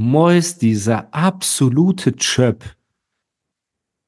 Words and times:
Mois, 0.00 0.56
dieser 0.56 1.12
absolute 1.14 2.16
Chöp. 2.16 2.64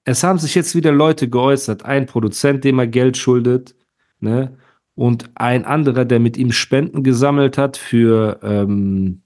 Es 0.04 0.24
haben 0.24 0.38
sich 0.38 0.54
jetzt 0.54 0.74
wieder 0.74 0.90
Leute 0.90 1.28
geäußert. 1.28 1.84
Ein 1.84 2.06
Produzent, 2.06 2.64
dem 2.64 2.78
er 2.78 2.86
Geld 2.86 3.18
schuldet, 3.18 3.76
ne? 4.18 4.56
Und 4.94 5.30
ein 5.34 5.64
anderer, 5.64 6.04
der 6.04 6.18
mit 6.18 6.36
ihm 6.36 6.52
Spenden 6.52 7.02
gesammelt 7.02 7.56
hat 7.56 7.76
für, 7.76 8.40
ähm, 8.42 9.22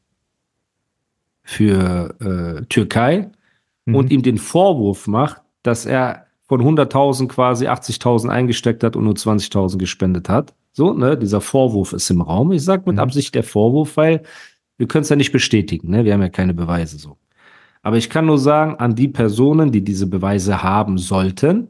für 1.43 2.15
äh, 2.21 2.65
Türkei 2.67 3.31
und 3.87 4.13
ihm 4.13 4.23
den 4.23 4.39
Vorwurf 4.39 5.07
macht, 5.07 5.43
dass 5.63 5.87
er 5.87 6.27
von 6.49 6.61
100.000 6.61 7.29
quasi 7.29 7.67
80.000 7.67 8.29
eingesteckt 8.29 8.85
hat 8.85 8.97
und 8.97 9.05
nur 9.05 9.15
20.000 9.15 9.79
gespendet 9.79 10.29
hat. 10.29 10.55
So, 10.73 10.93
ne? 10.93 11.17
Dieser 11.17 11.41
Vorwurf 11.41 11.93
ist 11.93 12.11
im 12.11 12.21
Raum. 12.21 12.53
Ich 12.53 12.65
sage 12.65 12.83
mit 12.87 12.99
Absicht 12.99 13.35
der 13.35 13.45
Vorwurf, 13.45 13.97
weil 13.97 14.23
wir 14.79 14.89
können 14.89 15.03
es 15.03 15.09
ja 15.09 15.17
nicht 15.17 15.33
bestätigen, 15.33 15.91
ne? 15.91 16.05
Wir 16.05 16.13
haben 16.13 16.23
ja 16.23 16.29
keine 16.29 16.55
Beweise 16.55 16.99
so. 16.99 17.19
Aber 17.83 17.97
ich 17.97 18.11
kann 18.11 18.27
nur 18.27 18.39
sagen, 18.39 18.77
an 18.77 18.95
die 18.95 19.09
Personen, 19.09 19.71
die 19.73 19.83
diese 19.83 20.07
Beweise 20.07 20.63
haben 20.63 20.99
sollten, 20.99 21.69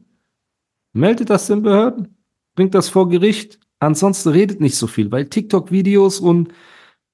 meldet 0.93 1.31
das 1.31 1.47
den 1.47 1.63
Behörden, 1.63 2.17
bringt 2.55 2.75
das 2.75 2.89
vor 2.89 3.09
Gericht. 3.09 3.61
Ansonsten 3.81 4.31
redet 4.31 4.61
nicht 4.61 4.77
so 4.77 4.87
viel, 4.87 5.13
weil 5.13 5.29
TikTok-Videos 5.29 6.21
und 6.21 6.53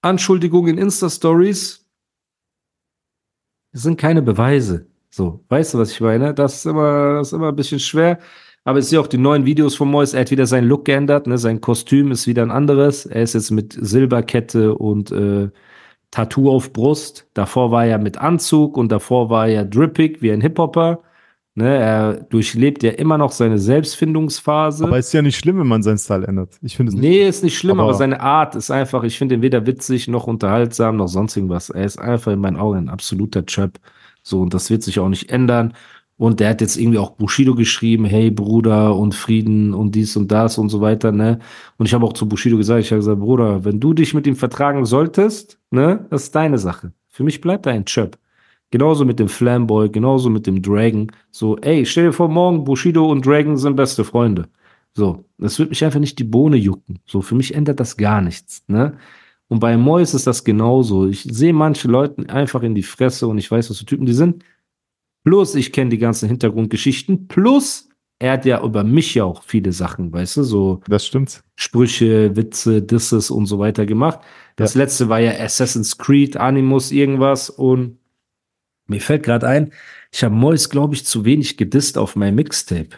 Anschuldigungen 0.03 0.77
in 0.77 0.85
Insta-Stories 0.85 1.85
sind 3.73 3.99
keine 3.99 4.23
Beweise. 4.23 4.87
So, 5.11 5.45
weißt 5.49 5.75
du, 5.75 5.79
was 5.79 5.91
ich 5.91 6.01
meine? 6.01 6.33
Das 6.33 6.57
ist 6.57 6.67
immer, 6.67 7.15
das 7.15 7.29
ist 7.29 7.33
immer 7.33 7.49
ein 7.49 7.57
bisschen 7.57 7.81
schwer. 7.81 8.19
Aber 8.65 8.79
ich 8.79 8.87
sehe 8.87 9.01
auch 9.01 9.09
die 9.09 9.19
neuen 9.19 9.45
Videos 9.45 9.75
von 9.75 9.91
Mois. 9.91 10.15
Er 10.15 10.21
hat 10.21 10.31
wieder 10.31 10.47
seinen 10.47 10.69
Look 10.69 10.85
geändert. 10.85 11.27
Ne? 11.27 11.37
Sein 11.39 11.61
Kostüm 11.61 12.13
ist 12.13 12.27
wieder 12.27 12.43
ein 12.43 12.51
anderes. 12.53 13.07
Er 13.07 13.23
ist 13.23 13.35
jetzt 13.35 13.51
mit 13.51 13.77
Silberkette 13.79 14.75
und 14.75 15.11
äh, 15.11 15.51
Tattoo 16.13 16.51
auf 16.53 16.73
Brust. 16.73 17.27
Davor 17.35 17.73
war 17.73 17.85
er 17.87 17.99
mit 17.99 18.19
Anzug 18.19 18.77
und 18.77 18.93
davor 18.93 19.29
war 19.31 19.49
er 19.49 19.65
drippig 19.65 20.23
wie 20.23 20.31
ein 20.31 20.41
Hip-Hopper. 20.41 21.01
Ne? 21.55 21.77
Er 21.77 22.13
durchlebt 22.15 22.83
ja 22.83 22.93
immer 22.93 23.19
noch 23.19 23.33
seine 23.33 23.59
Selbstfindungsphase. 23.59 24.85
Aber 24.85 24.99
ist 24.99 25.13
ja 25.13 25.23
nicht 25.23 25.37
schlimm, 25.37 25.59
wenn 25.59 25.67
man 25.67 25.83
seinen 25.83 25.99
Style 25.99 26.27
ändert. 26.27 26.59
Ich 26.63 26.77
finde 26.77 26.91
es 26.91 26.95
nicht. 26.95 27.03
Nee, 27.03 27.27
ist 27.29 27.43
nicht 27.43 27.59
schlimm, 27.59 27.79
aber, 27.81 27.91
Aber- 27.91 27.99
seine 27.99 28.21
Art 28.21 28.55
ist 28.55 28.71
einfach, 28.71 29.03
ich 29.05 29.19
finde 29.19 29.35
ihn 29.35 29.43
weder 29.43 29.67
witzig 29.67 30.09
noch 30.09 30.27
unterhaltsam 30.27 30.97
noch 30.97 31.09
sonst 31.09 31.37
irgendwas. 31.37 31.71
Er 31.71 31.85
ist 31.85 31.99
einfach 31.99 32.33
in 32.33 32.41
meinen 32.41 32.57
Augen 32.57 32.79
ein 32.79 32.89
absoluter 32.89 33.45
Chöp. 33.45 33.79
So, 34.23 34.41
und 34.41 34.55
das 34.55 34.71
wird 34.71 34.83
sich 34.83 34.99
auch 35.01 35.09
nicht 35.09 35.31
ändern. 35.31 35.75
Und 36.19 36.41
der 36.41 36.51
hat 36.51 36.61
jetzt 36.61 36.77
irgendwie 36.77 36.99
auch 36.99 37.11
Bushido 37.11 37.55
geschrieben, 37.55 38.05
hey 38.05 38.31
Bruder 38.31 38.97
und 38.97 39.15
Frieden 39.15 39.75
und 39.75 39.95
dies 39.95 40.17
und 40.17 40.31
das 40.31 40.59
und 40.59 40.69
so 40.69 40.81
weiter, 40.81 41.11
ne? 41.11 41.41
Und 41.79 41.87
ich 41.87 41.95
habe 41.95 42.07
auch 42.07 42.13
zu 42.13 42.29
Bushido 42.29 42.57
gesagt, 42.57 42.81
ich 42.81 42.91
habe 42.93 43.01
gesagt, 43.01 43.21
Bruder, 43.21 43.65
wenn 43.65 43.81
du 43.81 43.93
dich 43.93 44.15
mit 44.15 44.27
ihm 44.27 44.37
vertragen 44.37 44.85
solltest, 44.85 45.59
ne, 45.71 46.07
das 46.11 46.25
ist 46.25 46.35
deine 46.35 46.59
Sache. 46.59 46.93
Für 47.09 47.25
mich 47.25 47.41
bleibt 47.41 47.67
er 47.67 47.73
ein 47.73 47.85
Chöp. 47.85 48.19
Genauso 48.71 49.05
mit 49.05 49.19
dem 49.19 49.29
Flamboy, 49.29 49.91
genauso 49.91 50.31
mit 50.31 50.47
dem 50.47 50.63
Dragon. 50.63 51.11
So, 51.31 51.59
ey, 51.59 51.85
stell 51.85 52.07
dir 52.07 52.13
vor, 52.13 52.29
morgen 52.29 52.65
Bushido 52.65 53.11
und 53.11 53.27
Dragon 53.27 53.57
sind 53.57 53.77
beste 53.77 54.05
Freunde. 54.05 54.49
So, 54.95 55.25
das 55.39 55.59
wird 55.59 55.71
mich 55.71 55.85
einfach 55.85 56.01
nicht 56.01 56.19
die 56.19 56.25
Bohne 56.25 56.57
jucken. 56.57 57.01
So, 57.07 57.21
für 57.21 57.35
mich 57.35 57.55
ändert 57.55 57.81
das 57.81 57.97
gar 57.97 58.21
nichts, 58.21 58.65
ne? 58.69 58.97
Und 59.49 59.59
bei 59.61 59.77
Mois 59.77 60.15
ist 60.15 60.27
das 60.27 60.45
genauso. 60.45 61.07
Ich 61.07 61.25
sehe 61.25 61.53
manche 61.53 61.87
Leute 61.87 62.27
einfach 62.31 62.63
in 62.63 62.75
die 62.75 62.83
Fresse 62.83 63.27
und 63.27 63.37
ich 63.37 63.51
weiß, 63.51 63.69
was 63.69 63.79
für 63.79 63.85
Typen 63.85 64.07
die 64.07 64.15
sind. 64.15 64.43
Plus, 65.25 65.55
ich 65.55 65.73
kenne 65.73 65.91
die 65.91 65.99
ganzen 65.99 66.29
Hintergrundgeschichten. 66.29 67.29
Plus, 67.29 67.89
er 68.19 68.33
hat 68.33 68.45
ja 68.45 68.63
über 68.63 68.85
mich 68.85 69.15
ja 69.15 69.25
auch 69.25 69.43
viele 69.43 69.73
Sachen, 69.73 70.13
weißt 70.13 70.37
du, 70.37 70.43
so 70.45 70.81
Das 70.89 71.07
stimmt. 71.07 71.43
Sprüche, 71.57 72.37
Witze, 72.37 72.81
Disses 72.81 73.31
und 73.31 73.47
so 73.47 73.59
weiter 73.59 73.85
gemacht. 73.85 74.21
Das 74.57 74.75
letzte 74.75 75.09
war 75.09 75.19
ja 75.19 75.33
Assassin's 75.33 75.99
Creed, 75.99 76.37
Animus, 76.37 76.93
irgendwas. 76.93 77.51
Und 77.51 77.99
mir 78.87 79.01
fällt 79.01 79.25
gerade 79.25 79.49
ein, 79.49 79.73
ich 80.13 80.23
habe 80.23 80.35
Mois, 80.35 80.69
glaube 80.69 80.95
ich, 80.95 81.05
zu 81.05 81.25
wenig 81.25 81.57
gedisst 81.57 81.99
auf 81.99 82.15
mein 82.15 82.35
Mixtape. 82.35 82.91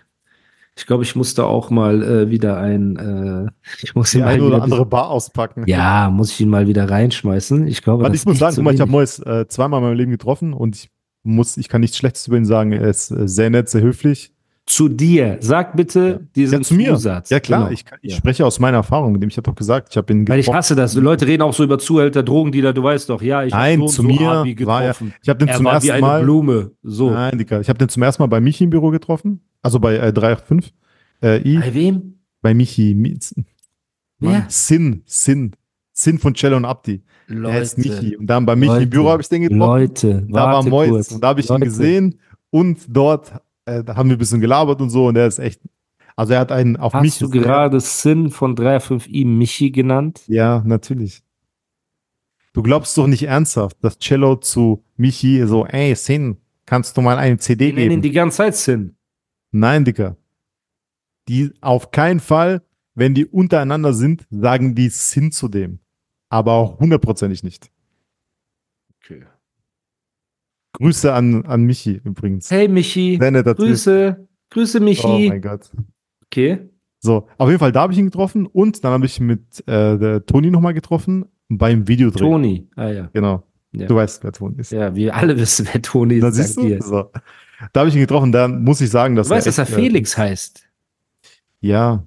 Ich 0.76 0.86
glaube, 0.86 1.04
ich 1.04 1.14
musste 1.14 1.44
auch 1.44 1.70
mal 1.70 2.02
äh, 2.02 2.30
wieder 2.30 2.58
ein, 2.58 2.96
äh, 2.96 3.50
ich 3.82 3.94
muss 3.94 4.12
ihn 4.12 4.22
mal 4.22 4.28
eine 4.28 4.42
oder 4.42 4.62
andere 4.62 4.84
Bar 4.84 5.08
auspacken. 5.08 5.64
ja, 5.66 6.10
muss 6.10 6.32
ich 6.32 6.40
ihn 6.40 6.48
mal 6.48 6.66
wieder 6.66 6.90
reinschmeißen. 6.90 7.66
Ich 7.68 7.82
glaube, 7.82 8.02
Warte, 8.02 8.16
ich 8.16 8.26
muss 8.26 8.38
sagen, 8.38 8.68
ich 8.68 8.80
habe 8.80 8.90
Mois 8.90 9.20
äh, 9.20 9.46
zweimal 9.46 9.80
in 9.80 9.86
meinem 9.86 9.96
Leben 9.96 10.10
getroffen 10.10 10.52
und 10.52 10.76
ich 10.76 10.90
muss, 11.24 11.56
ich 11.56 11.68
kann 11.68 11.80
nichts 11.80 11.96
Schlechtes 11.96 12.26
über 12.28 12.36
ihn 12.36 12.44
sagen. 12.44 12.72
Er 12.72 12.88
ist 12.88 13.10
äh, 13.10 13.26
sehr 13.26 13.50
nett, 13.50 13.68
sehr 13.68 13.82
höflich. 13.82 14.30
Zu 14.66 14.88
dir. 14.88 15.36
Sag 15.40 15.76
bitte 15.76 16.26
diesen 16.34 16.60
Ja, 16.60 16.64
zu 16.64 16.74
mir. 16.74 16.94
Zusatz. 16.94 17.28
Ja, 17.28 17.38
klar, 17.38 17.60
Genau. 17.64 17.70
ich, 17.72 17.84
kann- 17.84 17.98
ich 18.00 18.12
Ja. 18.12 18.16
spreche 18.16 18.46
aus 18.46 18.58
meiner 18.60 18.78
Erfahrung, 18.78 19.12
mit 19.12 19.22
dem 19.22 19.28
ich 19.28 19.36
habe 19.36 19.42
doch 19.44 19.54
gesagt, 19.54 19.88
ich 19.90 19.96
habe 19.98 20.10
ihn 20.10 20.26
Weil 20.26 20.38
ich 20.38 20.46
getroffen. 20.46 20.56
hasse 20.58 20.74
das. 20.74 20.94
Leute 20.94 21.26
reden 21.26 21.42
auch 21.42 21.52
so 21.52 21.64
über 21.64 21.78
Zuhälter, 21.78 22.22
Drogendealer, 22.22 22.72
du 22.72 22.82
weißt 22.82 23.10
doch, 23.10 23.20
ja, 23.20 23.42
ich 23.44 23.52
Nein, 23.52 23.80
so 23.80 23.86
zu 23.88 23.92
so 23.96 24.02
mir 24.04 24.20
Abi 24.30 24.66
war 24.66 24.80
er- 24.82 24.88
getroffen. 24.92 25.12
ich 25.22 25.28
hab 25.28 25.38
den 25.38 25.48
er 25.48 25.56
zum 25.56 25.66
war 25.66 25.74
ersten 25.74 25.88
wie 25.88 25.92
eine 25.92 26.00
Mal- 26.00 26.22
Blume. 26.22 26.70
So. 26.82 27.10
Nein, 27.10 27.36
Digga, 27.36 27.60
ich 27.60 27.68
habe 27.68 27.78
den 27.78 27.90
zum 27.90 28.02
ersten 28.02 28.22
Mal 28.22 28.26
bei 28.28 28.40
Michi 28.40 28.64
im 28.64 28.70
Büro 28.70 28.88
getroffen. 28.88 29.40
Also 29.60 29.78
bei 29.80 29.96
äh, 29.96 30.12
385. 30.14 30.72
Äh, 31.22 31.42
I, 31.46 31.58
Bei 31.58 31.74
wem? 31.74 32.14
bei 32.40 32.54
Michi. 32.54 32.94
Mi-? 32.94 33.18
Mann, 34.18 34.44
Sin, 34.48 35.02
Sin. 35.04 35.52
Sin 36.04 36.18
von 36.18 36.34
Cello 36.34 36.56
und 36.56 36.64
Abdi. 36.64 37.02
Er 37.28 37.52
heißt 37.52 37.78
Michi. 37.78 38.16
Und 38.16 38.26
dann 38.26 38.46
bei 38.46 38.54
Michi 38.54 38.70
Leute, 38.72 38.82
im 38.84 38.90
Büro 38.90 39.08
habe 39.08 39.22
ich 39.22 39.28
den 39.28 39.42
getroffen. 39.42 39.58
Leute, 39.60 40.26
da 40.30 40.52
war 40.52 40.62
Mois. 40.64 40.88
kurz. 40.88 41.12
Und 41.12 41.22
da 41.24 41.28
habe 41.28 41.40
ich 41.40 41.48
ihn 41.48 41.54
Leute. 41.54 41.64
gesehen. 41.66 42.18
Und 42.50 42.78
dort 42.88 43.32
äh, 43.64 43.82
haben 43.88 44.08
wir 44.10 44.16
ein 44.16 44.18
bisschen 44.18 44.40
gelabert 44.40 44.80
und 44.80 44.90
so. 44.90 45.06
Und 45.06 45.16
er 45.16 45.26
ist 45.26 45.38
echt. 45.38 45.60
Also 46.16 46.34
er 46.34 46.40
hat 46.40 46.52
einen 46.52 46.76
auf 46.76 46.92
Hast 46.94 47.02
mich. 47.02 47.18
du 47.18 47.28
gerade 47.28 47.80
Sin 47.80 48.30
von 48.30 48.54
355i 48.54 49.26
Michi 49.26 49.70
genannt? 49.72 50.22
Ja, 50.28 50.62
natürlich. 50.64 51.22
Du 52.52 52.62
glaubst 52.62 52.96
doch 52.96 53.08
nicht 53.08 53.24
ernsthaft, 53.24 53.76
dass 53.82 53.98
Cello 53.98 54.36
zu 54.36 54.84
Michi 54.96 55.44
so, 55.46 55.66
ey, 55.66 55.94
Sin, 55.96 56.36
kannst 56.66 56.96
du 56.96 57.00
mal 57.00 57.18
eine 57.18 57.38
CD 57.38 57.66
Wir 57.68 57.74
nennen 57.74 57.84
ihn 57.84 57.88
geben? 57.90 58.02
die 58.02 58.12
ganze 58.12 58.36
Zeit 58.36 58.54
Sin. 58.54 58.94
Nein, 59.50 59.84
Dicker. 59.84 60.16
Die 61.28 61.50
auf 61.60 61.90
keinen 61.90 62.20
Fall, 62.20 62.62
wenn 62.94 63.14
die 63.14 63.26
untereinander 63.26 63.92
sind, 63.92 64.24
sagen 64.30 64.74
die 64.76 64.90
Sin 64.90 65.32
zu 65.32 65.48
dem. 65.48 65.80
Aber 66.34 66.52
auch 66.54 66.80
hundertprozentig 66.80 67.44
nicht. 67.44 67.70
Okay. 69.04 69.22
Grüße 70.72 71.12
an, 71.12 71.44
an 71.46 71.62
Michi 71.62 72.00
übrigens. 72.02 72.50
Hey 72.50 72.66
Michi, 72.66 73.18
Sehr 73.20 73.30
netter 73.30 73.54
Typ. 73.54 73.66
Grüße, 73.66 74.26
Grüße 74.50 74.78
Oh 74.80 74.82
Michi. 74.82 75.28
mein 75.28 75.40
Gott. 75.40 75.70
okay. 76.26 76.68
So, 76.98 77.28
auf 77.38 77.48
jeden 77.48 77.60
Fall, 77.60 77.70
da 77.70 77.82
habe 77.82 77.92
ich 77.92 77.98
ihn 78.00 78.06
getroffen 78.06 78.46
und 78.46 78.82
dann 78.82 78.92
habe 78.92 79.06
ich 79.06 79.20
mit 79.20 79.60
äh, 79.68 79.96
der 79.96 80.26
Toni 80.26 80.50
nochmal 80.50 80.74
getroffen 80.74 81.26
beim 81.48 81.86
Videodreh. 81.86 82.18
Toni. 82.18 82.68
Ah 82.74 82.88
ja. 82.88 83.10
Genau. 83.12 83.44
Ja. 83.72 83.86
Du 83.86 83.94
weißt, 83.94 84.24
wer 84.24 84.32
Toni 84.32 84.56
ist. 84.58 84.72
Ja, 84.72 84.92
wir 84.96 85.14
alle 85.14 85.36
wissen, 85.38 85.68
wer 85.72 85.82
Toni 85.82 86.18
Da 86.18 86.28
ist. 86.28 86.34
siehst 86.36 86.56
du? 86.56 86.62
dir. 86.66 86.82
So. 86.82 87.12
Da 87.72 87.80
habe 87.80 87.88
ich 87.90 87.94
ihn 87.94 88.00
getroffen, 88.00 88.32
dann 88.32 88.64
muss 88.64 88.80
ich 88.80 88.90
sagen, 88.90 89.14
dass 89.14 89.28
Du 89.28 89.34
weißt, 89.34 89.46
dass 89.46 89.58
er 89.58 89.64
echt, 89.64 89.72
äh, 89.72 89.76
Felix 89.76 90.18
heißt. 90.18 90.66
Ja, 91.60 92.04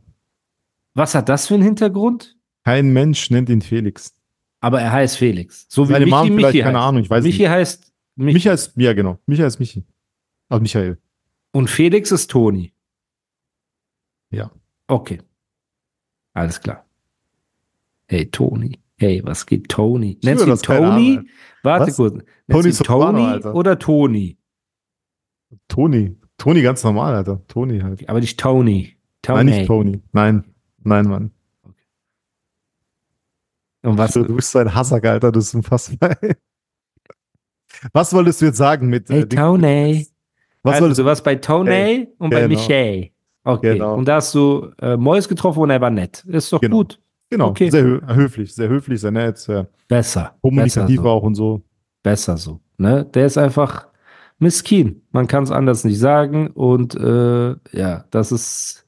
Was 0.95 1.15
hat 1.15 1.29
das 1.29 1.47
für 1.47 1.53
einen 1.53 1.63
Hintergrund? 1.63 2.33
kein 2.65 2.91
Mensch 2.91 3.29
nennt 3.31 3.47
ihn 3.49 3.61
Felix. 3.61 4.13
Aber 4.59 4.81
er 4.81 4.91
heißt 4.91 5.17
Felix. 5.17 5.65
So 5.69 5.87
wie 5.87 5.93
Seine 5.93 6.05
Michi 6.05 6.15
Mom 6.17 6.27
vielleicht, 6.27 6.53
Michi 6.53 6.63
keine 6.63 6.77
heißt. 6.77 6.87
Ahnung, 6.87 7.01
ich 7.01 7.09
weiß 7.09 7.23
Michi 7.23 7.43
nicht. 7.43 7.49
heißt 7.49 7.93
Michi. 8.15 8.33
Micha 8.33 8.51
ist, 8.53 8.73
ja 8.75 8.93
genau, 8.93 9.19
Micha 9.25 9.45
ist 9.45 9.59
Michi. 9.59 9.85
Also 10.49 10.61
Michael. 10.61 10.97
Und 11.51 11.69
Felix 11.69 12.11
ist 12.11 12.31
Toni. 12.31 12.73
Ja. 14.31 14.51
Okay. 14.87 15.21
Alles 16.33 16.59
klar. 16.61 16.85
Hey, 18.07 18.29
Toni. 18.29 18.79
Hey, 18.97 19.21
was 19.23 19.45
geht, 19.45 19.69
Toni? 19.69 20.17
Nennst 20.23 20.45
du 20.45 20.55
Toni? 20.55 21.19
Warte 21.63 21.87
Was? 21.87 21.95
kurz. 21.97 22.23
Nennst 22.47 22.83
Toni 22.83 23.33
Toni 23.33 23.45
oder 23.53 23.77
Toni? 23.77 24.37
Toni. 25.67 26.15
Toni 26.37 26.61
ganz 26.61 26.83
normal, 26.83 27.15
Alter. 27.15 27.45
Toni 27.47 27.79
halt. 27.79 28.07
Aber 28.09 28.19
nicht 28.19 28.39
Tony. 28.39 28.95
Tony. 29.21 29.37
Nein, 29.37 29.45
nicht 29.45 29.67
Toni. 29.67 30.01
Nein. 30.13 30.43
Nein, 30.83 31.07
Mann. 31.07 31.31
Und 33.83 33.97
was? 33.97 34.13
Du, 34.13 34.23
du 34.23 34.35
bist 34.35 34.51
so 34.51 34.59
ein 34.59 34.73
Hassack, 34.73 35.05
Alter. 35.05 35.31
Das 35.31 35.45
ist 35.45 35.53
unfassbar. 35.55 36.15
Was 37.93 38.13
wolltest 38.13 38.41
du 38.41 38.45
jetzt 38.47 38.57
sagen 38.57 38.87
mit 38.87 39.09
Hey, 39.09 39.21
äh, 39.21 39.25
Ding- 39.25 39.39
Tony. 39.39 40.07
Was 40.63 40.73
also, 40.73 40.83
wolltest 40.83 40.99
du 40.99 41.05
warst 41.05 41.23
bei 41.23 41.35
Tony 41.35 41.69
Hey. 41.69 42.07
und 42.17 42.29
bei 42.31 42.41
Genau. 42.41 42.47
Michelle. 42.49 43.09
Okay. 43.43 43.73
Genau. 43.73 43.95
Und 43.95 44.07
da 44.07 44.15
hast 44.15 44.33
du 44.35 44.71
äh, 44.81 44.97
Mois 44.97 45.27
getroffen 45.27 45.59
und 45.61 45.69
er 45.69 45.79
war 45.79 45.89
nett. 45.91 46.25
Ist 46.27 46.51
doch 46.51 46.59
Genau. 46.59 46.77
gut. 46.77 46.99
Genau, 47.29 47.49
Okay. 47.49 47.69
sehr 47.69 47.83
hö 47.83 48.01
höflich, 48.07 48.55
sehr 48.55 48.69
höflich, 48.69 49.01
sehr 49.01 49.11
nett, 49.11 49.37
sehr 49.37 49.67
Besser. 49.87 50.35
kommunikativ 50.41 50.87
besser 50.87 51.03
so. 51.03 51.09
auch 51.09 51.23
und 51.23 51.35
so. 51.35 51.61
Besser 52.01 52.37
so. 52.37 52.61
Ne? 52.77 53.05
Der 53.13 53.25
ist 53.25 53.37
einfach 53.37 53.87
miskin. 54.39 55.01
Man 55.11 55.27
kann 55.27 55.43
es 55.43 55.51
anders 55.51 55.83
nicht 55.83 55.99
sagen. 55.99 56.47
Und 56.51 56.95
äh, 56.95 57.55
ja, 57.73 58.05
das 58.11 58.31
ist. 58.31 58.85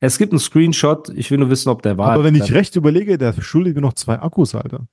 Es 0.00 0.16
gibt 0.18 0.32
einen 0.32 0.38
Screenshot. 0.40 1.10
Ich 1.10 1.30
will 1.30 1.38
nur 1.38 1.50
wissen, 1.50 1.68
ob 1.68 1.82
der 1.82 1.98
war. 1.98 2.12
Aber 2.12 2.24
wenn 2.24 2.34
ich 2.34 2.52
recht 2.52 2.74
überlege, 2.76 3.18
der 3.18 3.34
schuldet 3.40 3.74
mir 3.76 3.82
noch 3.82 3.92
zwei 3.92 4.18
Akkus, 4.20 4.54
Alter. 4.54 4.86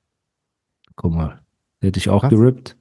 Guck 0.96 1.14
mal. 1.14 1.40
Hätte 1.82 2.00
ich 2.00 2.10
auch 2.10 2.22
Krass. 2.22 2.30
gerippt. 2.32 2.76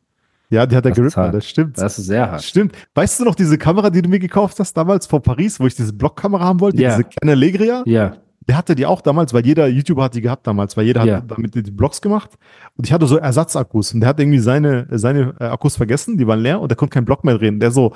Ja, 0.48 0.64
die 0.66 0.76
hat 0.76 0.84
er 0.84 0.90
Das 0.92 0.96
gerippt, 0.96 1.16
das 1.34 1.48
stimmt. 1.48 1.78
Das 1.78 1.98
ist 1.98 2.06
sehr 2.06 2.30
hart. 2.30 2.42
Stimmt. 2.42 2.72
Weißt 2.94 3.18
du 3.20 3.24
noch 3.24 3.34
diese 3.34 3.58
Kamera, 3.58 3.90
die 3.90 4.00
du 4.02 4.08
mir 4.08 4.18
gekauft 4.20 4.58
hast 4.60 4.74
damals 4.76 5.06
vor 5.06 5.20
Paris, 5.20 5.58
wo 5.60 5.66
ich 5.66 5.74
diese 5.74 5.92
Blockkamera 5.92 6.44
haben 6.44 6.60
wollte, 6.60 6.80
Ja. 6.80 6.90
diese 6.90 7.04
kleine 7.04 7.34
Legria? 7.34 7.82
Ja. 7.84 8.16
Der 8.48 8.56
hatte 8.56 8.76
die 8.76 8.86
auch 8.86 9.00
damals, 9.00 9.34
weil 9.34 9.44
jeder 9.44 9.66
YouTuber 9.66 10.04
hat 10.04 10.14
die 10.14 10.20
gehabt 10.20 10.46
damals, 10.46 10.76
weil 10.76 10.86
jeder 10.86 11.04
Ja. 11.04 11.16
hat 11.16 11.28
damit 11.30 11.54
die 11.56 11.62
Blogs 11.72 12.00
gemacht. 12.00 12.30
Und 12.76 12.86
ich 12.86 12.92
hatte 12.92 13.06
so 13.08 13.16
Ersatzakkus 13.16 13.92
und 13.92 14.00
der 14.00 14.08
hat 14.08 14.20
irgendwie 14.20 14.38
seine, 14.38 14.86
seine 14.92 15.34
äh, 15.40 15.44
Akkus 15.46 15.76
vergessen, 15.76 16.16
die 16.16 16.26
waren 16.28 16.40
leer 16.40 16.60
und 16.60 16.70
der 16.70 16.76
konnte 16.76 16.94
kein 16.94 17.04
Block 17.04 17.24
mehr 17.24 17.36
drehen. 17.36 17.58
Der 17.58 17.72
so, 17.72 17.92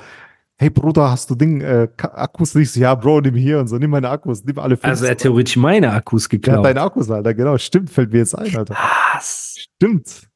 hey 0.61 0.69
Bruder, 0.69 1.09
hast 1.09 1.27
du 1.29 1.33
Ding, 1.35 1.59
äh, 1.61 1.87
Akkus? 1.97 2.53
Und 2.55 2.61
Ich 2.61 2.71
so, 2.71 2.79
ja, 2.79 2.93
Bro, 2.93 3.21
nimm 3.21 3.33
hier 3.35 3.59
und 3.59 3.67
so, 3.67 3.77
nimm 3.77 3.89
meine 3.89 4.07
Akkus, 4.09 4.43
nimm 4.45 4.59
alle 4.59 4.77
fünf. 4.77 4.85
Also 4.89 5.05
er 5.05 5.11
hat 5.11 5.17
theoretisch 5.17 5.57
meine 5.57 5.91
Akkus 5.91 6.29
geklaut. 6.29 6.63
deine 6.63 6.81
Akkus, 6.81 7.09
Alter, 7.09 7.33
genau, 7.33 7.57
stimmt, 7.57 7.89
fällt 7.89 8.11
mir 8.13 8.19
jetzt 8.19 8.37
ein, 8.37 8.55
Alter. 8.55 8.75
Was? 9.13 9.55
Stimmt. 9.57 10.29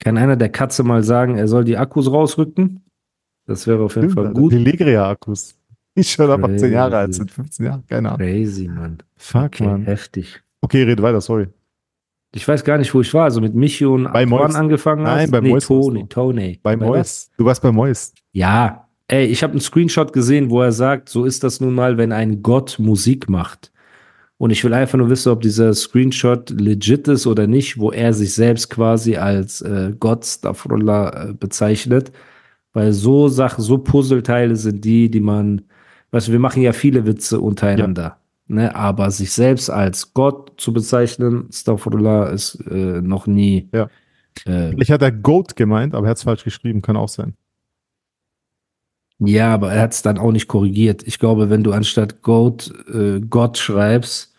Kann 0.00 0.18
einer 0.18 0.36
der 0.36 0.50
Katze 0.50 0.82
mal 0.82 1.02
sagen, 1.02 1.36
er 1.38 1.48
soll 1.48 1.64
die 1.64 1.78
Akkus 1.78 2.10
rausrücken? 2.10 2.84
Das 3.46 3.66
wäre 3.66 3.82
auf 3.82 3.94
jeden 3.96 4.10
stimmt 4.10 4.14
Fall 4.14 4.26
Alter. 4.28 4.40
gut. 4.40 4.52
Die 4.52 4.58
Legria-Akkus. 4.58 5.54
Ich 5.94 6.10
schon 6.12 6.30
ab 6.30 6.44
18 6.44 6.70
Jahre 6.72 6.98
alt 6.98 7.14
sind, 7.14 7.30
15 7.30 7.66
Jahre, 7.66 7.82
keine 7.88 8.08
Ahnung. 8.12 8.18
Crazy, 8.26 8.68
Mann. 8.68 8.98
Fuck, 9.16 9.44
Okay, 9.44 9.64
Mann. 9.64 9.84
heftig. 9.84 10.42
Okay, 10.60 10.82
red 10.84 11.00
weiter, 11.02 11.20
sorry. 11.22 11.48
Ich 12.34 12.46
weiß 12.46 12.64
gar 12.64 12.78
nicht, 12.78 12.92
wo 12.94 13.00
ich 13.02 13.12
war. 13.12 13.24
Also 13.24 13.40
mit 13.40 13.54
Michi 13.54 13.84
und 13.84 14.10
Bei 14.12 14.24
Mois. 14.24 14.54
angefangen 14.54 15.02
Nein, 15.02 15.22
hast? 15.24 15.30
bei 15.32 15.40
nee, 15.40 15.50
Mois 15.50 15.66
Tony. 15.66 16.06
Tony. 16.08 16.60
Bei 16.62 16.78
was? 16.80 16.86
Mois. 16.86 17.30
Du 17.36 17.44
warst 17.44 17.62
bei 17.62 17.72
Mois. 17.72 18.12
Ja, 18.32 18.81
ey, 19.12 19.26
ich 19.26 19.42
habe 19.42 19.52
einen 19.52 19.60
Screenshot 19.60 20.14
gesehen, 20.14 20.48
wo 20.48 20.62
er 20.62 20.72
sagt, 20.72 21.10
so 21.10 21.26
ist 21.26 21.44
das 21.44 21.60
nun 21.60 21.74
mal, 21.74 21.98
wenn 21.98 22.12
ein 22.12 22.42
Gott 22.42 22.78
Musik 22.78 23.28
macht. 23.28 23.70
Und 24.38 24.50
ich 24.50 24.64
will 24.64 24.72
einfach 24.72 24.96
nur 24.96 25.10
wissen, 25.10 25.30
ob 25.30 25.42
dieser 25.42 25.74
Screenshot 25.74 26.48
legit 26.50 27.06
ist 27.08 27.26
oder 27.26 27.46
nicht, 27.46 27.78
wo 27.78 27.92
er 27.92 28.14
sich 28.14 28.34
selbst 28.34 28.70
quasi 28.70 29.16
als 29.16 29.60
äh, 29.60 29.92
Gott 30.00 30.24
Stafrullah 30.24 31.28
äh, 31.28 31.32
bezeichnet. 31.34 32.10
Weil 32.72 32.94
so 32.94 33.28
Sachen, 33.28 33.62
so 33.62 33.76
Puzzleteile 33.76 34.56
sind 34.56 34.82
die, 34.82 35.10
die 35.10 35.20
man, 35.20 35.60
weißt 36.10 36.28
du, 36.28 36.32
wir 36.32 36.40
machen 36.40 36.62
ja 36.62 36.72
viele 36.72 37.04
Witze 37.06 37.38
untereinander. 37.38 38.16
Ne, 38.48 38.74
aber 38.74 39.10
sich 39.10 39.30
selbst 39.30 39.68
als 39.70 40.14
Gott 40.14 40.54
zu 40.56 40.72
bezeichnen, 40.72 41.48
Stafrullah, 41.52 42.30
ist 42.30 42.54
äh, 42.70 43.00
noch 43.02 43.26
nie. 43.26 43.68
Ja. 43.72 43.88
Äh, 44.46 44.74
Ich 44.78 44.90
hatte 44.90 45.12
Goat 45.12 45.54
gemeint, 45.54 45.94
aber 45.94 46.06
er 46.06 46.10
hat 46.10 46.16
es 46.16 46.24
falsch 46.24 46.44
geschrieben, 46.44 46.80
kann 46.80 46.96
auch 46.96 47.08
sein. 47.08 47.34
Ja, 49.18 49.54
aber 49.54 49.72
er 49.72 49.82
hat 49.82 49.92
es 49.92 50.02
dann 50.02 50.18
auch 50.18 50.32
nicht 50.32 50.48
korrigiert. 50.48 51.06
Ich 51.06 51.18
glaube, 51.18 51.48
wenn 51.50 51.62
du 51.62 51.72
anstatt 51.72 52.22
Goat 52.22 52.72
äh, 52.92 53.20
Gott 53.20 53.58
schreibst, 53.58 54.32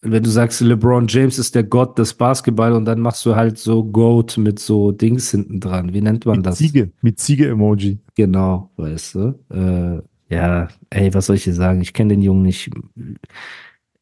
wenn 0.00 0.22
du 0.22 0.30
sagst, 0.30 0.60
LeBron 0.60 1.06
James 1.08 1.38
ist 1.38 1.54
der 1.54 1.64
Gott 1.64 1.98
des 1.98 2.14
Basketball 2.14 2.72
und 2.72 2.84
dann 2.84 3.00
machst 3.00 3.26
du 3.26 3.34
halt 3.34 3.58
so 3.58 3.84
Goat 3.84 4.36
mit 4.38 4.58
so 4.60 4.92
Dings 4.92 5.30
hinten 5.32 5.58
dran. 5.60 5.92
Wie 5.92 6.00
nennt 6.00 6.24
man 6.24 6.36
Mit 6.36 6.46
das? 6.46 6.58
Ziege, 6.58 6.92
mit 7.02 7.18
Ziege-Emoji. 7.18 7.98
Genau, 8.14 8.70
weißt 8.76 9.14
du. 9.16 9.38
Äh, 9.50 10.34
ja, 10.34 10.68
ey, 10.90 11.12
was 11.14 11.26
soll 11.26 11.36
ich 11.36 11.44
dir 11.44 11.54
sagen? 11.54 11.80
Ich 11.80 11.92
kenne 11.94 12.14
den 12.14 12.22
Jungen 12.22 12.42
nicht. 12.42 12.70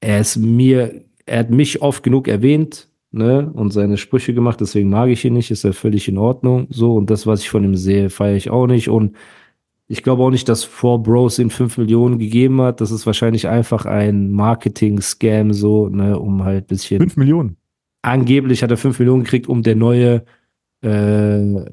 Er 0.00 0.20
ist 0.20 0.36
mir, 0.36 1.02
er 1.24 1.38
hat 1.40 1.50
mich 1.50 1.80
oft 1.80 2.02
genug 2.02 2.28
erwähnt, 2.28 2.88
ne, 3.10 3.50
und 3.52 3.72
seine 3.72 3.96
Sprüche 3.96 4.34
gemacht, 4.34 4.60
deswegen 4.60 4.90
mag 4.90 5.08
ich 5.08 5.24
ihn 5.24 5.34
nicht, 5.34 5.50
ist 5.50 5.64
er 5.64 5.72
völlig 5.72 6.08
in 6.08 6.18
Ordnung. 6.18 6.66
So, 6.70 6.94
und 6.94 7.10
das, 7.10 7.26
was 7.26 7.40
ich 7.40 7.50
von 7.50 7.64
ihm 7.64 7.76
sehe, 7.76 8.10
feiere 8.10 8.36
ich 8.36 8.50
auch 8.50 8.66
nicht. 8.66 8.88
Und 8.88 9.16
ich 9.88 10.02
glaube 10.02 10.22
auch 10.22 10.30
nicht, 10.30 10.48
dass 10.48 10.64
Four 10.64 11.02
Bros 11.02 11.38
ihm 11.38 11.50
5 11.50 11.78
Millionen 11.78 12.18
gegeben 12.18 12.60
hat. 12.60 12.80
Das 12.80 12.90
ist 12.90 13.06
wahrscheinlich 13.06 13.48
einfach 13.48 13.86
ein 13.86 14.32
Marketing-Scam, 14.32 15.52
so, 15.52 15.88
ne, 15.88 16.18
um 16.18 16.44
halt 16.44 16.64
ein 16.64 16.66
bisschen. 16.66 16.98
5 16.98 17.16
Millionen. 17.16 17.56
Angeblich 18.02 18.62
hat 18.62 18.70
er 18.70 18.76
5 18.76 18.98
Millionen 18.98 19.24
gekriegt, 19.24 19.48
um 19.48 19.62
der 19.62 19.76
neue 19.76 20.24
äh, 20.82 21.64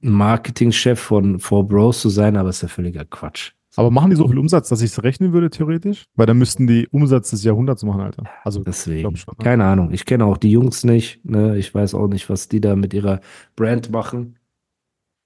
Marketingchef 0.00 0.98
von 0.98 1.40
Four 1.40 1.68
Bros 1.68 2.00
zu 2.00 2.08
sein, 2.08 2.36
aber 2.36 2.50
ist 2.50 2.62
ja 2.62 2.68
völliger 2.68 3.04
Quatsch. 3.04 3.52
Aber 3.76 3.90
machen 3.90 4.10
die 4.10 4.16
so 4.16 4.26
viel 4.26 4.38
Umsatz, 4.38 4.68
dass 4.68 4.82
ich 4.82 4.90
es 4.90 5.02
rechnen 5.02 5.32
würde, 5.32 5.48
theoretisch? 5.50 6.04
Weil 6.16 6.26
dann 6.26 6.38
müssten 6.38 6.66
die 6.66 6.88
Umsatz 6.88 7.30
des 7.30 7.44
Jahrhunderts 7.44 7.82
machen, 7.84 8.00
Alter. 8.00 8.24
Also, 8.44 8.62
Deswegen. 8.64 9.16
schon, 9.16 9.34
ne? 9.38 9.44
Keine 9.44 9.64
Ahnung. 9.64 9.92
Ich 9.92 10.04
kenne 10.04 10.24
auch 10.24 10.36
die 10.38 10.50
Jungs 10.50 10.82
nicht. 10.84 11.24
Ne? 11.24 11.56
Ich 11.56 11.72
weiß 11.74 11.94
auch 11.94 12.08
nicht, 12.08 12.28
was 12.28 12.48
die 12.48 12.60
da 12.60 12.74
mit 12.74 12.92
ihrer 12.94 13.20
Brand 13.56 13.90
machen. 13.90 14.36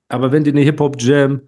Aber 0.08 0.30
wenn 0.32 0.44
die 0.44 0.50
eine 0.50 0.60
Hip-Hop-Jam 0.60 1.40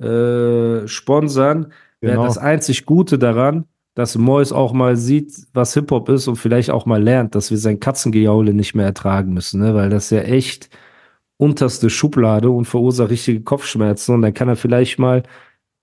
äh, 0.00 0.86
sponsern, 0.86 1.72
wäre 2.00 2.12
Genau. 2.14 2.24
das 2.26 2.38
einzig 2.38 2.86
Gute 2.86 3.18
daran, 3.18 3.64
dass 3.94 4.16
Mois 4.16 4.52
auch 4.52 4.72
mal 4.72 4.96
sieht, 4.96 5.32
was 5.54 5.74
Hip-Hop 5.74 6.08
ist 6.10 6.28
und 6.28 6.36
vielleicht 6.36 6.70
auch 6.70 6.86
mal 6.86 7.02
lernt, 7.02 7.34
dass 7.34 7.50
wir 7.50 7.58
sein 7.58 7.80
Katzengejaule 7.80 8.54
nicht 8.54 8.74
mehr 8.74 8.86
ertragen 8.86 9.32
müssen, 9.32 9.60
ne? 9.60 9.74
weil 9.74 9.90
das 9.90 10.04
ist 10.04 10.10
ja 10.10 10.20
echt 10.20 10.68
unterste 11.36 11.90
Schublade 11.90 12.50
und 12.50 12.66
verursacht 12.66 13.10
richtige 13.10 13.40
Kopfschmerzen 13.40 14.14
und 14.14 14.22
dann 14.22 14.34
kann 14.34 14.48
er 14.48 14.56
vielleicht 14.56 14.98
mal 15.00 15.22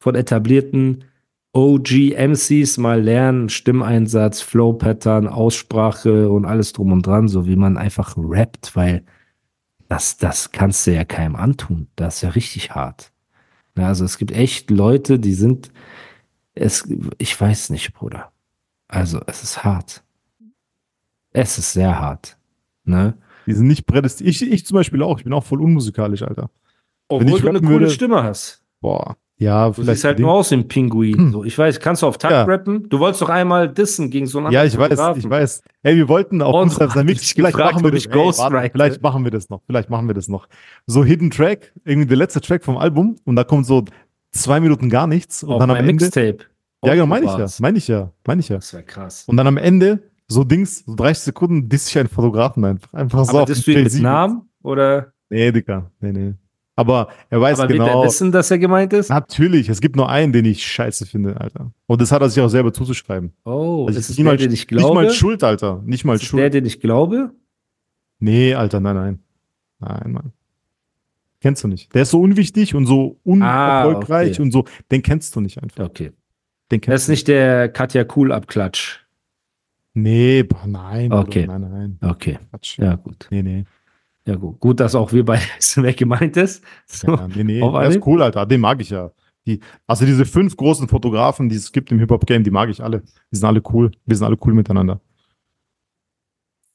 von 0.05 0.13
etablierten 0.13 1.05
OG-MCs 1.53 2.77
mal 2.77 3.01
lernen, 3.01 3.49
Stimmeinsatz, 3.49 4.39
Flow-Pattern, 4.41 5.27
Aussprache 5.27 6.29
und 6.29 6.45
alles 6.45 6.73
drum 6.73 6.91
und 6.91 7.07
dran, 7.07 7.27
so 7.27 7.47
wie 7.47 7.55
man 7.55 7.75
einfach 7.75 8.13
rappt, 8.15 8.75
weil 8.75 9.03
das, 9.89 10.17
das 10.17 10.51
kannst 10.51 10.85
du 10.85 10.93
ja 10.93 11.05
keinem 11.05 11.35
antun. 11.35 11.87
Das 11.95 12.17
ist 12.17 12.21
ja 12.21 12.29
richtig 12.29 12.75
hart. 12.75 13.11
Ja, 13.75 13.87
also 13.87 14.05
es 14.05 14.19
gibt 14.19 14.31
echt 14.31 14.69
Leute, 14.69 15.17
die 15.17 15.33
sind, 15.33 15.71
es, 16.53 16.87
ich 17.17 17.41
weiß 17.41 17.71
nicht, 17.71 17.91
Bruder. 17.93 18.31
Also 18.87 19.21
es 19.25 19.41
ist 19.41 19.63
hart. 19.63 20.03
Es 21.31 21.57
ist 21.57 21.73
sehr 21.73 21.99
hart. 21.99 22.37
Ne? 22.83 23.17
Die 23.47 23.53
sind 23.53 23.65
nicht 23.65 23.87
prädestiniert. 23.87 24.35
Ich, 24.35 24.51
ich 24.51 24.65
zum 24.67 24.75
Beispiel 24.75 25.01
auch. 25.01 25.17
Ich 25.17 25.23
bin 25.23 25.33
auch 25.33 25.43
voll 25.43 25.61
unmusikalisch, 25.63 26.21
Alter. 26.21 26.51
Obwohl 27.07 27.37
ich 27.37 27.41
du 27.41 27.49
eine 27.49 27.59
coole 27.59 27.71
würde- 27.71 27.89
Stimme 27.89 28.21
hast. 28.21 28.61
Boah. 28.81 29.17
Ja, 29.37 29.67
Du 29.67 29.73
vielleicht. 29.73 29.97
siehst 29.97 30.03
halt 30.05 30.19
nur 30.19 30.31
aus 30.31 30.53
ein 30.53 30.67
Pinguin. 30.67 31.31
So, 31.33 31.43
ich 31.43 31.57
weiß, 31.57 31.79
kannst 31.81 32.01
du 32.01 32.07
auf 32.07 32.17
Takt 32.17 32.31
Ja. 32.31 32.43
rappen? 32.43 32.87
Du 32.87 32.99
wolltest 32.99 33.21
doch 33.21 33.29
einmal 33.29 33.67
dissen 33.67 34.09
gegen 34.09 34.27
so 34.27 34.37
einen 34.37 34.51
ja, 34.51 34.61
anderen 34.61 34.89
ich 34.89 34.97
weiß, 34.97 35.17
ich 35.17 35.29
weiß. 35.29 35.61
Ey, 35.83 35.97
wir 35.97 36.07
wollten 36.07 36.41
auf 36.41 36.65
Mix, 36.65 36.95
mich 37.03 37.33
vielleicht 37.33 37.55
gefragt, 37.57 37.73
machen 37.73 37.83
wir 37.83 37.91
das. 37.91 37.99
ich 38.05 38.09
Ey, 38.09 38.15
warte, 38.15 38.25
ghostwrite. 38.27 38.69
vielleicht 38.71 39.01
machen 39.01 39.23
wir 39.25 39.31
das 39.31 39.49
noch. 39.49 39.61
Vielleicht 39.65 39.89
machen 39.89 40.07
wir 40.07 40.13
das 40.13 40.29
noch. 40.29 40.47
So 40.87 41.03
Hidden 41.03 41.31
Track, 41.31 41.73
irgendwie 41.83 42.07
der 42.07 42.17
letzte 42.17 42.39
Track 42.39 42.63
vom 42.63 42.77
Album 42.77 43.17
und 43.25 43.35
da 43.35 43.43
kommt 43.43 43.65
so 43.65 43.83
zwei 44.31 44.59
Minuten 44.61 44.89
gar 44.89 45.05
nichts 45.07 45.43
und 45.43 45.51
Auf 45.51 45.59
dann 45.59 45.69
am 45.71 45.77
Ende. 45.77 45.93
Mixtape. 46.05 46.37
Ja, 46.85 46.93
genau, 46.93 47.05
meine 47.07 47.25
ich 47.25 47.37
ja. 47.37 47.47
Meine 47.59 47.77
ich 47.77 47.87
ja. 47.87 48.11
Meine 48.25 48.39
ich 48.39 48.49
ja. 48.49 48.55
Das 48.57 48.71
wäre 48.73 48.83
krass. 48.83 49.25
Und 49.27 49.35
dann 49.37 49.47
am 49.47 49.57
Ende 49.57 50.03
so 50.27 50.43
Dings, 50.43 50.83
so 50.85 50.95
30 50.95 51.23
Sekunden, 51.23 51.67
disst 51.67 51.87
sich 51.87 51.97
ein 51.99 52.07
Fotografen 52.07 52.63
einfach. 52.63 52.93
Einfach 52.93 53.25
so. 53.25 53.31
Aber 53.31 53.41
auf 53.43 53.49
du 53.51 53.71
ihn 53.71 53.83
mit. 53.83 54.01
Namen? 54.01 54.49
Oder? 54.63 55.11
Nee, 55.29 55.51
Digga. 55.51 55.91
Nee, 55.99 56.11
nee. 56.11 56.33
Aber 56.77 57.07
er 57.29 57.39
weiß 57.39 57.59
Aber 57.59 57.69
wird 57.69 57.79
genau. 57.79 58.01
er 58.01 58.07
wissen, 58.07 58.31
dass 58.33 58.51
er 58.51 58.57
gemeint 58.59 58.91
ist? 58.91 59.09
Natürlich, 59.09 59.69
es 59.69 59.79
gibt 59.79 59.95
nur 59.95 60.09
einen, 60.09 60.33
den 60.33 60.43
ich 60.45 60.65
scheiße 60.65 61.05
finde, 61.05 61.39
Alter. 61.39 61.71
Und 61.87 62.01
das 62.01 62.11
hat 62.11 62.21
er 62.21 62.29
sich 62.29 62.43
auch 62.43 62.49
selber 62.49 62.73
zuzuschreiben. 62.73 63.31
Oh, 63.45 63.85
Also 63.87 63.97
ist 63.99 64.09
es 64.09 64.17
nicht 64.17 64.25
mal- 64.25 64.35
der, 64.35 64.47
den 64.47 64.53
ich 64.53 64.59
Nicht 64.61 64.67
glaube? 64.67 64.93
mal 64.93 65.09
schuld, 65.11 65.43
Alter. 65.43 65.81
Nicht 65.85 66.03
mal 66.03 66.15
ist 66.15 66.25
schuld. 66.25 66.41
der, 66.41 66.49
den 66.49 66.65
ich 66.65 66.81
glaube? 66.81 67.31
Nee, 68.19 68.53
Alter, 68.55 68.79
nein, 68.81 68.95
nein. 68.95 69.19
Nein, 69.79 70.11
Mann. 70.11 70.31
Kennst 71.39 71.63
du 71.63 71.67
nicht. 71.67 71.93
Der 71.93 72.01
ist 72.01 72.11
so 72.11 72.19
unwichtig 72.21 72.75
und 72.75 72.87
so 72.87 73.19
unerfolgreich 73.23 74.29
Ah, 74.29 74.33
okay. 74.33 74.41
und 74.41 74.51
so. 74.51 74.65
Den 74.91 75.01
kennst 75.01 75.35
du 75.35 75.41
nicht 75.41 75.61
einfach. 75.61 75.85
Okay. 75.85 76.11
Den 76.71 76.81
Das 76.81 76.85
kennst 76.85 77.03
ist 77.05 77.09
nicht 77.09 77.27
der 77.27 77.69
Katja 77.69 78.03
Cool-Abklatsch. 78.15 78.99
du 79.93 80.01
Nee, 80.01 80.43
boah, 80.43 80.65
nein. 80.67 81.11
Okay. 81.13 81.41
Bruder, 81.45 81.59
Nein, 81.59 81.97
nein. 82.01 82.09
Okay. 82.09 82.39
Quatsch. 82.49 82.79
Ja, 82.79 82.95
gut. 82.95 83.27
Nee, 83.29 83.43
nee. 83.43 83.63
Ja, 84.27 84.35
gut. 84.35 84.59
Gut, 84.59 84.79
dass 84.79 84.95
auch 84.95 85.11
wir 85.13 85.23
beide 85.25 85.43
wissen, 85.57 85.83
wer 85.83 85.93
gemeint 85.93 86.37
ist. 86.37 86.63
So. 86.87 87.07
Ja, 87.07 87.27
nee, 87.27 87.43
nee. 87.43 87.59
Der 87.59 87.83
ist 87.89 88.05
cool, 88.05 88.21
Alter. 88.21 88.45
Den 88.45 88.61
mag 88.61 88.81
ich 88.81 88.89
ja. 88.89 89.11
Die, 89.45 89.59
also 89.85 90.05
diese 90.05 90.25
fünf 90.25 90.57
großen 90.57 90.87
Fotografen, 90.87 91.49
die 91.49 91.55
es 91.55 91.71
gibt 91.71 91.91
im 91.91 91.99
Hip-Hop-Game, 91.99 92.43
die 92.43 92.49
mag 92.51 92.69
ich 92.69 92.83
alle. 92.83 93.01
Die 93.31 93.35
sind 93.35 93.45
alle 93.45 93.61
cool. 93.71 93.91
Wir 94.05 94.17
sind 94.17 94.25
alle 94.25 94.37
cool 94.43 94.55
miteinander. 94.55 94.99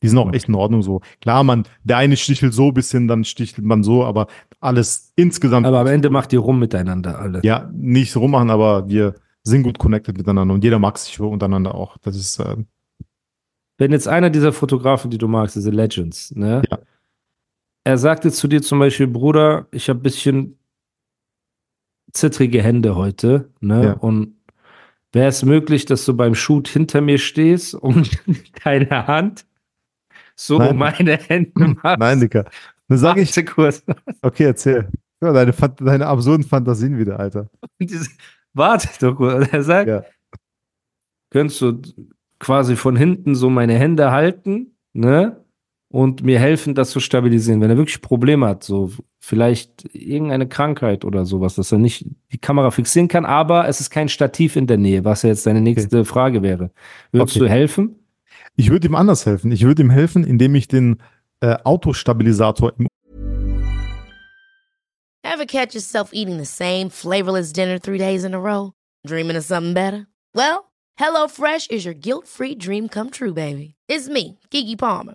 Die 0.02 0.08
sind 0.08 0.18
auch 0.18 0.32
echt 0.32 0.48
in 0.48 0.54
Ordnung 0.54 0.82
so. 0.82 1.00
Klar, 1.20 1.44
man, 1.44 1.64
der 1.84 1.98
eine 1.98 2.16
stichelt 2.16 2.54
so 2.54 2.68
ein 2.68 2.74
bisschen, 2.74 3.06
dann 3.06 3.24
stichelt 3.24 3.66
man 3.66 3.82
so, 3.82 4.04
aber 4.04 4.28
alles 4.60 5.12
insgesamt. 5.16 5.66
Aber 5.66 5.80
am 5.80 5.88
Ende 5.88 6.08
macht 6.10 6.32
ihr 6.32 6.38
rum 6.38 6.58
miteinander 6.58 7.18
alle. 7.18 7.40
ja, 7.42 7.68
nicht 7.74 8.16
rummachen, 8.16 8.50
aber 8.50 8.88
wir 8.88 9.14
sind 9.42 9.62
gut 9.62 9.78
connected 9.78 10.16
miteinander 10.16 10.54
und 10.54 10.64
jeder 10.64 10.78
mag 10.78 10.96
sich 10.96 11.18
untereinander 11.20 11.74
auch. 11.74 11.98
Das 11.98 12.16
ist, 12.16 12.38
äh, 12.38 12.56
Wenn 13.78 13.92
jetzt 13.92 14.08
einer 14.08 14.30
dieser 14.30 14.52
Fotografen, 14.52 15.10
die 15.10 15.18
du 15.18 15.28
magst, 15.28 15.56
diese 15.56 15.70
Legends, 15.70 16.34
ne? 16.34 16.62
Ja. 16.70 16.78
Er 17.84 17.98
sagte 17.98 18.30
zu 18.30 18.46
dir 18.48 18.62
zum 18.62 18.78
Beispiel, 18.78 19.06
Bruder, 19.06 19.66
ich 19.70 19.88
habe 19.88 20.00
ein 20.00 20.02
bisschen 20.02 20.58
zittrige 22.12 22.62
Hände 22.62 22.96
heute, 22.96 23.50
ne? 23.60 23.84
Ja. 23.84 23.92
Und 23.94 24.36
wäre 25.12 25.28
es 25.28 25.44
möglich, 25.44 25.84
dass 25.86 26.04
du 26.04 26.16
beim 26.16 26.34
Shoot 26.34 26.68
hinter 26.68 27.00
mir 27.00 27.18
stehst 27.18 27.74
und 27.74 28.10
deine 28.64 29.06
Hand 29.06 29.46
so 30.36 30.58
Nein. 30.58 30.70
um 30.72 30.76
meine 30.78 31.16
Hände 31.16 31.52
machst? 31.82 31.98
Nein, 31.98 32.20
Dicker. 32.20 32.44
Dann 32.88 32.98
sage 32.98 33.20
ich, 33.20 33.46
kurz. 33.46 33.84
okay, 34.22 34.44
erzähl. 34.44 34.88
Ja, 35.22 35.32
deine, 35.32 35.52
deine 35.52 36.06
absurden 36.06 36.44
Fantasien 36.44 36.98
wieder, 36.98 37.20
Alter. 37.20 37.48
Diese- 37.80 38.10
Warte 38.52 38.88
doch 39.00 39.14
kurz. 39.16 39.48
Er 39.52 39.62
sagt, 39.62 39.88
Ja. 39.88 40.02
könntest 41.30 41.60
du 41.60 41.80
quasi 42.40 42.74
von 42.74 42.96
hinten 42.96 43.34
so 43.36 43.48
meine 43.48 43.74
Hände 43.74 44.10
halten, 44.10 44.76
ne? 44.92 45.39
Und 45.92 46.22
mir 46.22 46.38
helfen, 46.38 46.76
das 46.76 46.90
zu 46.90 47.00
stabilisieren. 47.00 47.60
Wenn 47.60 47.70
er 47.70 47.76
wirklich 47.76 48.00
Probleme 48.00 48.46
hat, 48.46 48.62
so 48.62 48.92
vielleicht 49.18 49.92
irgendeine 49.92 50.48
Krankheit 50.48 51.04
oder 51.04 51.26
sowas, 51.26 51.56
dass 51.56 51.72
er 51.72 51.78
nicht 51.78 52.06
die 52.32 52.38
Kamera 52.38 52.70
fixieren 52.70 53.08
kann, 53.08 53.24
aber 53.24 53.66
es 53.66 53.80
ist 53.80 53.90
kein 53.90 54.08
Stativ 54.08 54.54
in 54.54 54.68
der 54.68 54.76
Nähe, 54.78 55.04
was 55.04 55.22
ja 55.22 55.30
jetzt 55.30 55.46
deine 55.46 55.60
nächste 55.60 56.04
Frage 56.04 56.42
wäre. 56.42 56.70
Würdest 57.10 57.36
Okay. 57.36 57.44
du 57.46 57.50
helfen? 57.50 57.96
Ich 58.54 58.70
würde 58.70 58.86
ihm 58.86 58.94
anders 58.94 59.26
helfen. 59.26 59.50
Ich 59.50 59.64
würde 59.64 59.82
ihm 59.82 59.90
helfen, 59.90 60.22
indem 60.24 60.54
ich 60.54 60.68
den 60.68 60.98
äh, 61.40 61.56
Autostabilisator 61.64 62.72
im 62.78 62.86
Ever 65.22 65.46
catch 65.46 65.74
yourself 65.74 66.10
eating 66.12 66.38
the 66.38 66.44
same 66.44 66.88
flavorless 66.90 67.52
dinner 67.52 67.78
three 67.80 67.98
days 67.98 68.24
in 68.24 68.34
a 68.34 68.38
row? 68.38 68.72
Dreaming 69.06 69.36
of 69.36 69.44
something 69.44 69.74
better? 69.74 70.06
Well, 70.34 70.70
HelloFresh 71.00 71.70
is 71.70 71.84
your 71.84 71.94
guilt 71.94 72.26
free 72.28 72.54
dream 72.54 72.88
come 72.88 73.10
true, 73.10 73.32
baby. 73.32 73.74
It's 73.88 74.08
me, 74.08 74.38
Kiki 74.50 74.76
Palmer. 74.76 75.14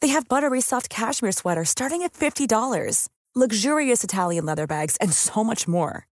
They 0.00 0.08
have 0.08 0.28
buttery 0.28 0.60
soft 0.60 0.88
cashmere 0.88 1.32
sweaters 1.32 1.70
starting 1.70 2.02
at 2.02 2.12
$50, 2.12 3.08
luxurious 3.34 4.04
Italian 4.04 4.46
leather 4.46 4.66
bags, 4.66 4.96
and 5.00 5.12
so 5.12 5.42
much 5.42 5.66
more. 5.66 6.06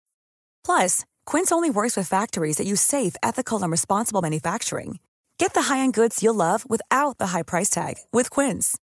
Plus, 0.64 1.04
Quince 1.26 1.50
only 1.52 1.70
works 1.70 1.96
with 1.96 2.08
factories 2.08 2.56
that 2.58 2.66
use 2.66 2.80
safe, 2.80 3.16
ethical, 3.22 3.62
and 3.62 3.70
responsible 3.72 4.22
manufacturing. 4.22 4.98
Get 5.38 5.54
the 5.54 5.62
high-end 5.72 5.94
goods 5.94 6.22
you'll 6.22 6.34
love 6.34 6.64
without 6.68 7.16
the 7.18 7.28
high 7.28 7.42
price 7.42 7.70
tag 7.70 7.94
with 8.12 8.28
Quince. 8.30 8.76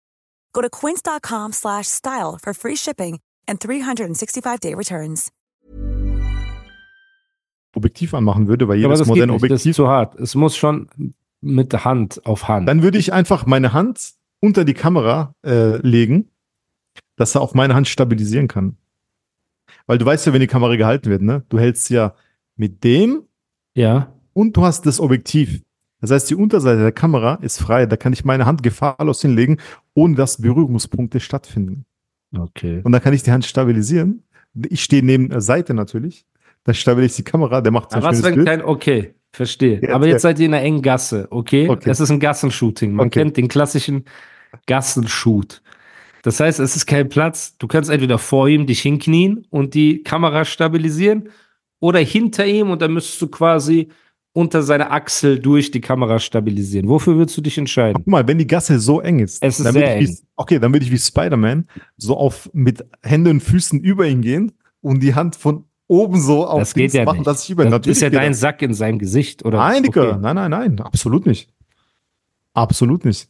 Go 0.53 0.61
to 0.61 0.69
quince.com 0.69 1.53
slash 1.53 1.85
style 1.87 2.39
for 2.41 2.53
free 2.53 2.75
shipping 2.75 3.19
and 3.47 3.59
365-day 3.59 4.73
returns. 4.73 5.31
Objektiv 7.75 8.15
anmachen 8.15 8.47
würde, 8.47 8.67
weil 8.67 8.83
Aber 8.83 8.95
jedes 8.95 8.99
das 8.99 9.07
geht 9.07 9.09
moderne 9.09 9.33
nicht, 9.33 9.51
das 9.51 9.61
ist 9.61 9.65
Objektiv, 9.67 9.75
zu 9.75 9.87
hart. 9.87 10.15
Es 10.19 10.33
muss 10.33 10.57
schon 10.57 10.89
mit 11.41 11.73
Hand 11.85 12.25
auf 12.25 12.47
Hand. 12.47 12.67
dann 12.67 12.81
würde 12.81 12.97
ich 12.97 13.13
einfach 13.13 13.45
meine 13.45 13.73
Hand 13.73 14.13
unter 14.39 14.65
die 14.65 14.73
Kamera 14.73 15.33
äh, 15.45 15.77
legen, 15.77 16.29
dass 17.15 17.35
er 17.35 17.41
auf 17.41 17.53
meine 17.53 17.75
Hand 17.75 17.87
stabilisieren 17.87 18.47
kann. 18.47 18.77
Weil 19.85 19.97
du 19.97 20.05
weißt 20.05 20.25
ja, 20.25 20.33
wenn 20.33 20.41
die 20.41 20.47
Kamera 20.47 20.75
gehalten 20.75 21.09
wird, 21.09 21.21
ne? 21.21 21.43
Du 21.49 21.59
hältst 21.59 21.89
ja 21.89 22.13
mit 22.55 22.83
dem 22.83 23.23
ja. 23.73 24.13
und 24.33 24.55
du 24.55 24.63
hast 24.63 24.85
das 24.85 24.99
Objektiv. 24.99 25.61
Das 25.99 26.11
heißt, 26.11 26.29
die 26.29 26.35
Unterseite 26.35 26.81
der 26.81 26.91
Kamera 26.91 27.35
ist 27.35 27.59
frei. 27.59 27.85
Da 27.85 27.97
kann 27.97 28.13
ich 28.13 28.23
meine 28.23 28.45
Hand 28.45 28.61
gefahrlos 28.61 29.21
hinlegen, 29.21 29.57
ohne 29.93 30.15
dass 30.15 30.41
Berührungspunkte 30.41 31.19
stattfinden. 31.19 31.85
Okay. 32.37 32.81
Und 32.83 32.91
dann 32.91 33.01
kann 33.01 33.13
ich 33.13 33.23
die 33.23 33.31
Hand 33.31 33.45
stabilisieren. 33.45 34.23
Ich 34.69 34.83
stehe 34.83 35.03
neben 35.03 35.29
der 35.29 35.41
Seite 35.41 35.73
natürlich. 35.73 36.25
Dann 36.65 36.75
stabiliere 36.75 37.07
ich 37.07 37.15
die 37.15 37.23
Kamera, 37.23 37.61
der 37.61 37.71
macht 37.71 37.91
so 37.91 37.97
ein 37.97 38.03
Aber 38.03 38.11
was, 38.11 38.23
wenn 38.23 38.45
kein, 38.45 38.61
okay, 38.61 39.15
verstehe. 39.33 39.79
Ja, 39.83 39.95
Aber 39.95 40.07
jetzt 40.07 40.21
seid 40.21 40.39
ihr 40.39 40.45
in 40.47 40.53
einer 40.53 40.63
engen 40.63 40.81
Gasse, 40.81 41.27
okay? 41.29 41.69
Okay. 41.69 41.89
Es 41.89 41.99
ist 41.99 42.09
ein 42.09 42.19
Gassenshooting. 42.19 42.93
Man 42.93 43.07
Okay. 43.07 43.19
kennt 43.21 43.37
den 43.37 43.47
klassischen 43.47 44.05
Gassenshoot. 44.65 45.61
Das 46.23 46.39
heißt, 46.39 46.59
es 46.59 46.75
ist 46.75 46.85
kein 46.85 47.07
Platz. 47.09 47.57
Du 47.57 47.67
kannst 47.67 47.89
entweder 47.89 48.17
vor 48.17 48.47
ihm 48.49 48.65
dich 48.65 48.81
hinknien 48.81 49.45
und 49.49 49.73
die 49.73 50.03
Kamera 50.03 50.43
stabilisieren 50.45 51.29
oder 51.79 51.99
hinter 51.99 52.45
ihm 52.45 52.69
und 52.71 52.81
dann 52.81 52.93
müsstest 52.93 53.21
du 53.21 53.27
quasi 53.27 53.89
unter 54.33 54.61
seine 54.61 54.91
Achsel 54.91 55.39
durch 55.39 55.71
die 55.71 55.81
Kamera 55.81 56.19
stabilisieren. 56.19 56.89
Wofür 56.89 57.15
würdest 57.17 57.37
du 57.37 57.41
dich 57.41 57.57
entscheiden? 57.57 57.95
Guck 57.95 58.07
mal, 58.07 58.27
wenn 58.27 58.37
die 58.37 58.45
Gasse 58.45 58.79
so 58.79 58.99
eng 59.01 59.19
ist, 59.19 59.43
Es 59.43 59.59
ist 59.59 59.65
dann 59.65 59.73
sehr 59.73 59.99
ich 59.99 60.09
wie, 60.09 60.17
okay, 60.35 60.59
dann 60.59 60.73
würde 60.73 60.85
ich 60.85 60.91
wie 60.91 60.97
Spider-Man 60.97 61.67
so 61.97 62.17
auf 62.17 62.49
mit 62.53 62.85
Händen 63.03 63.29
und 63.31 63.39
Füßen 63.41 63.79
über 63.79 64.05
ihn 64.07 64.21
gehen 64.21 64.51
und 64.81 65.01
die 65.01 65.15
Hand 65.15 65.35
von 65.35 65.63
oben 65.87 66.19
so 66.19 66.45
auf 66.45 66.59
Das 66.59 66.73
geht 66.73 66.93
ja 66.93 67.05
machen, 67.05 67.17
nicht. 67.19 67.27
dass 67.27 67.43
ich 67.43 67.49
über 67.51 67.63
Das 67.63 67.71
natürlich 67.71 67.97
ist 67.97 68.01
ja 68.01 68.09
dein 68.09 68.31
das. 68.31 68.39
Sack 68.39 68.61
in 68.61 68.73
seinem 68.73 68.99
Gesicht, 68.99 69.45
oder? 69.45 69.57
Nein, 69.59 69.83
Dicker, 69.83 70.09
Okay. 70.11 70.19
nein, 70.21 70.35
nein, 70.35 70.51
nein, 70.51 70.79
absolut 70.81 71.25
nicht. 71.25 71.49
Absolut 72.53 73.05
nicht. 73.05 73.29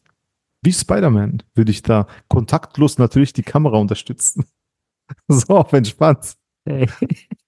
Wie 0.64 0.74
Spider-Man 0.74 1.44
würde 1.54 1.72
ich 1.72 1.82
da 1.84 2.08
kontaktlos 2.30 2.98
natürlich 2.98 3.34
die 3.34 3.44
Kamera 3.44 3.78
unterstützen. 3.78 4.46
so 5.28 5.58
auf 5.58 5.72
entspannt. 5.74 6.36
Ey. 6.66 6.88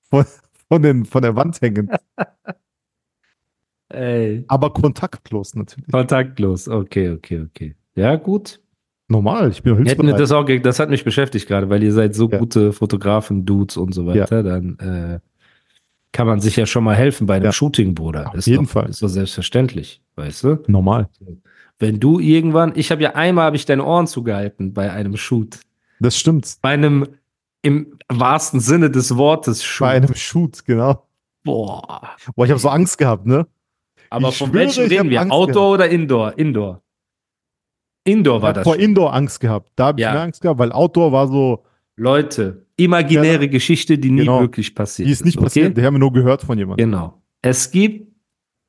Von, 0.10 0.26
von, 0.70 0.82
den, 0.82 1.06
von 1.06 1.22
der 1.22 1.36
Wand 1.36 1.60
hängend. 1.62 1.92
Ey. 3.90 4.44
Aber 4.48 4.72
kontaktlos 4.74 5.56
natürlich. 5.56 5.92
Kontaktlos. 5.92 6.68
Okay, 6.68 7.10
okay, 7.12 7.42
okay. 7.42 7.76
Ja, 7.96 8.16
gut. 8.16 8.62
Normal, 9.12 9.50
ich 9.50 9.64
bin 9.64 9.76
hilfsbereit. 9.76 10.20
das 10.20 10.32
auch, 10.32 10.46
das 10.62 10.80
hat 10.80 10.90
mich 10.90 11.04
beschäftigt 11.04 11.48
gerade, 11.48 11.70
weil 11.70 11.82
ihr 11.84 11.92
seid 11.92 12.14
so 12.16 12.30
Ja. 12.30 12.38
gute 12.38 12.72
Fotografen, 12.74 13.44
Dudes 13.46 13.76
und 13.76 13.94
so 13.94 14.06
weiter, 14.06 14.44
dann 14.44 14.78
äh, 14.80 15.20
kann 16.12 16.28
man 16.28 16.40
sich 16.40 16.56
ja 16.56 16.66
schon 16.66 16.84
mal 16.84 16.96
helfen 16.96 17.26
bei 17.28 17.36
einem 17.36 17.46
Ja. 17.46 17.52
Shooting, 17.52 17.96
Bruder. 17.96 18.30
Auf 18.30 18.36
ist 18.36 18.46
jeden 18.46 18.66
doch, 18.66 18.72
Fall. 18.72 18.90
Ist 18.90 19.02
doch 19.02 19.08
selbstverständlich, 19.08 20.02
weißt 20.16 20.44
du? 20.44 20.60
Normal. 20.68 21.10
Wenn 21.80 22.00
du 22.00 22.20
irgendwann, 22.20 22.74
ich 22.76 22.92
habe 22.92 23.02
ja 23.02 23.16
einmal 23.16 23.46
habe 23.46 23.56
ich 23.56 23.66
deine 23.66 23.84
Ohren 23.84 24.06
zugehalten 24.08 24.74
bei 24.74 24.92
einem 24.92 25.18
Shoot, 25.18 25.60
Das 26.00 26.16
stimmt. 26.18 26.58
bei 26.62 26.70
einem 26.70 27.08
im 27.62 27.98
wahrsten 28.10 28.60
Sinne 28.60 28.90
des 28.92 29.18
Wortes 29.18 29.64
Shoot. 29.64 29.86
Bei 29.88 29.92
einem 29.94 30.14
Shoot, 30.16 30.64
genau. 30.66 31.08
Boah. 31.44 32.10
Boah, 32.36 32.46
ich 32.46 32.52
habe 32.52 32.60
so 32.60 32.70
Angst 32.70 32.98
gehabt, 32.98 33.26
ne? 33.26 33.48
Aber 34.12 34.30
Ich 34.30 34.38
von 34.38 34.50
schwöre, 34.50 34.66
welchem 34.66 34.88
reden 34.88 35.10
wir? 35.10 35.22
Angst 35.22 35.32
Outdoor 35.34 35.78
gehabt. 35.78 35.90
oder 35.92 36.00
Indoor? 36.02 36.38
Indoor. 36.38 36.82
Indoor 38.10 38.42
war 38.42 38.54
das. 38.54 38.64
vor 38.64 38.74
schon. 38.76 38.84
Indoor 38.84 39.14
Angst 39.14 39.40
gehabt. 39.40 39.72
Da 39.76 39.88
habe 39.88 40.00
ich 40.00 40.04
Ja. 40.06 40.14
mehr 40.14 40.22
Angst 40.24 40.42
gehabt, 40.42 40.60
weil 40.60 40.72
Outdoor 40.72 41.12
war 41.12 41.28
so, 41.28 41.64
Leute, 41.96 42.66
imaginäre 42.78 43.44
Ja. 43.44 43.50
Geschichte, 43.50 43.98
die 43.98 44.10
nie 44.12 44.22
Genau. 44.22 44.42
wirklich 44.42 44.74
passiert 44.74 45.08
die 45.08 45.12
ist 45.12 45.26
nicht 45.26 45.38
okay? 45.38 45.44
passiert. 45.46 45.78
Die 45.78 45.84
haben 45.84 45.96
wir 45.96 46.00
nur 46.00 46.14
gehört 46.14 46.42
von 46.44 46.58
jemandem. 46.58 46.90
Genau. 46.92 47.22
Es 47.42 47.72
gibt 47.72 48.08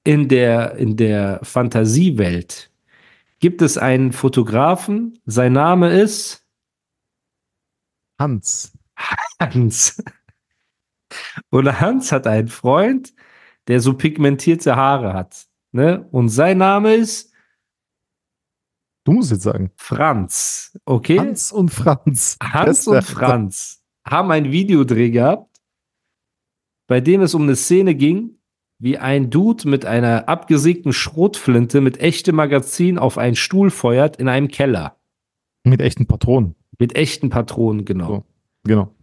in 0.04 0.28
der, 0.28 0.76
in 0.76 0.97
der 0.97 1.40
Fantasiewelt 1.42 2.70
gibt 3.38 3.62
es 3.62 3.78
einen 3.78 4.12
Fotografen, 4.12 5.18
sein 5.26 5.52
Name 5.52 5.90
ist 6.00 6.44
Hans. 8.18 8.73
Hans. 9.40 10.02
Und 11.50 11.80
Hans 11.80 12.12
hat 12.12 12.26
einen 12.26 12.49
Freund, 12.49 13.12
der 13.68 13.80
so 13.80 13.94
pigmentierte 13.94 14.76
Haare 14.76 15.12
hat. 15.14 15.47
Ne? 15.73 16.06
Und 16.11 16.28
sein 16.28 16.59
Name 16.59 16.94
ist 16.94 17.30
Du 19.11 19.17
musst 19.17 19.33
jetzt 19.33 19.43
sagen. 19.43 19.73
Franz. 19.75 20.79
Okay? 20.85 21.19
Hans 21.19 21.50
und 21.50 21.71
Franz. 21.71 22.37
Hans 22.40 22.87
und 22.87 23.02
Franz 23.02 23.83
haben 24.07 24.31
ein 24.31 24.52
Videodreh 24.52 25.11
gehabt, 25.11 25.61
bei 26.87 27.00
dem 27.00 27.21
es 27.21 27.35
um 27.35 27.43
eine 27.43 27.57
Szene 27.57 27.97
ging, 27.97 28.38
wie 28.79 28.99
ein 28.99 29.29
Dude 29.29 29.69
mit 29.69 29.85
einer 29.85 30.29
abgesägten 30.29 30.93
Schrotflinte 30.93 31.81
mit 31.81 31.99
echtem 31.99 32.37
Magazin 32.37 32.99
auf 32.99 33.19
einen 33.19 33.35
Stuhl 33.35 33.71
feuert 33.71 34.14
in 34.14 34.29
einem 34.29 34.47
Keller. 34.47 34.97
Mit 35.64 35.81
echten 35.81 36.07
Patronen. 36.07 36.55
Mit 36.79 36.95
echten 36.95 37.31
Patronen, 37.31 37.85
genau. 37.85 38.07
So. 38.07 38.25
Genau. 38.62 38.95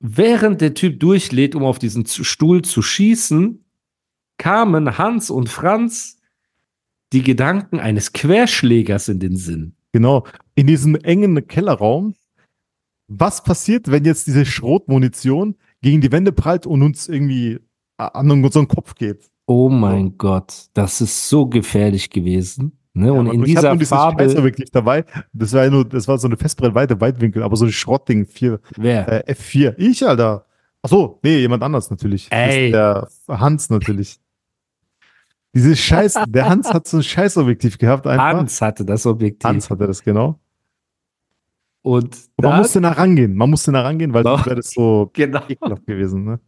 Während 0.00 0.60
der 0.60 0.74
Typ 0.74 1.00
durchlädt, 1.00 1.54
um 1.54 1.64
auf 1.64 1.78
diesen 1.78 2.04
Stuhl 2.04 2.60
zu 2.60 2.82
schießen, 2.82 3.64
kamen 4.36 4.98
Hans 4.98 5.30
und 5.30 5.48
Franz 5.48 6.19
die 7.12 7.22
Gedanken 7.22 7.80
eines 7.80 8.12
Querschlägers 8.12 9.08
in 9.08 9.18
den 9.18 9.36
Sinn. 9.36 9.74
Genau. 9.92 10.26
In 10.54 10.66
diesem 10.66 10.94
engen 10.96 11.46
Kellerraum. 11.46 12.14
Was 13.08 13.42
passiert, 13.42 13.90
wenn 13.90 14.04
jetzt 14.04 14.28
diese 14.28 14.46
Schrotmunition 14.46 15.56
gegen 15.82 16.00
die 16.00 16.12
Wände 16.12 16.30
prallt 16.32 16.66
und 16.66 16.82
uns 16.82 17.08
irgendwie 17.08 17.58
an 17.96 18.30
unseren 18.30 18.68
Kopf 18.68 18.94
geht? 18.94 19.30
Oh 19.46 19.68
mein 19.68 20.16
Gott, 20.16 20.68
das 20.74 21.00
ist 21.00 21.28
so 21.28 21.46
gefährlich 21.46 22.10
gewesen. 22.10 22.78
Ne? 22.92 23.12
und 23.12 23.26
Aber 23.26 23.34
in 23.34 23.44
ich 23.44 23.56
hab 23.56 23.62
dieser 23.62 23.74
nur 23.74 23.86
Farbe, 23.86 24.24
Scheißobjektiv 24.24 24.70
dabei. 24.70 25.04
Das 25.32 25.52
war 25.52 25.64
ja 25.64 25.70
nur, 25.70 25.84
das 25.84 26.06
war 26.06 26.18
so 26.18 26.28
eine 26.28 26.36
Festbrennweite, 26.36 27.00
Weitwinkel, 27.00 27.42
aber 27.42 27.56
so 27.56 27.64
ein 27.64 27.72
Schrottding, 27.72 28.26
4, 28.26 28.60
wer? 28.76 29.28
äh, 29.28 29.32
F4. 29.32 29.74
Ich, 29.76 30.06
Alter. 30.06 30.46
Ach 30.82 30.88
so, 30.88 31.18
nee, 31.22 31.38
jemand 31.38 31.62
anders 31.62 31.90
natürlich. 31.90 32.28
Ey. 32.30 32.70
Der 32.70 33.08
Hans 33.28 33.70
natürlich. 33.70 34.18
Diese 35.54 35.74
Scheiß, 35.74 36.14
der 36.28 36.48
Hans 36.48 36.72
hat 36.72 36.86
so 36.86 36.98
ein 36.98 37.02
Scheißobjektiv 37.02 37.78
gehabt 37.78 38.06
einfach. 38.06 38.24
Hans 38.38 38.60
hatte 38.62 38.84
das 38.84 39.04
Objektiv. 39.06 39.48
Hans 39.48 39.68
hatte 39.70 39.86
das, 39.86 40.02
genau. 40.02 40.38
Und 41.82 42.16
Und 42.36 42.44
man 42.44 42.58
musste 42.58 42.80
nah 42.80 42.92
rangehen. 42.92 43.34
Man 43.34 43.50
musste 43.50 43.72
nah 43.72 43.82
rangehen, 43.82 44.12
weil 44.12 44.22
sonst 44.22 44.46
wäre 44.46 44.56
das 44.56 44.70
so 44.70 45.10
genau. 45.14 45.40
ekelhaft 45.48 45.86
gewesen. 45.86 46.24
Ne? 46.24 46.40